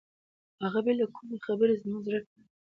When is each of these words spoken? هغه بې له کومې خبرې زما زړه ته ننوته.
هغه 0.63 0.79
بې 0.85 0.93
له 0.99 1.05
کومې 1.15 1.37
خبرې 1.45 1.73
زما 1.81 1.99
زړه 2.05 2.19
ته 2.25 2.31
ننوته. 2.35 2.55